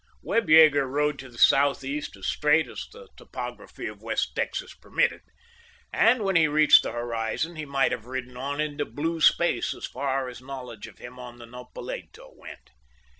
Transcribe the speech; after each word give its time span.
Webb 0.23 0.47
Yeager 0.49 0.87
rode 0.89 1.19
to 1.19 1.29
the 1.29 1.37
southeast 1.37 2.17
as 2.17 2.25
straight 2.25 2.67
as 2.67 2.87
the 2.91 3.09
topography 3.15 3.85
of 3.85 4.01
West 4.01 4.35
Texas 4.35 4.73
permitted. 4.73 5.21
And 5.93 6.23
when 6.23 6.35
he 6.35 6.47
reached 6.47 6.81
the 6.81 6.91
horizon 6.91 7.55
he 7.55 7.65
might 7.65 7.91
have 7.91 8.07
ridden 8.07 8.35
on 8.35 8.59
into 8.59 8.83
blue 8.85 9.21
space 9.21 9.75
as 9.75 9.85
far 9.85 10.27
as 10.27 10.41
knowledge 10.41 10.87
of 10.87 10.97
him 10.97 11.19
on 11.19 11.37
the 11.37 11.45
Nopalito 11.45 12.33
went. 12.35 12.71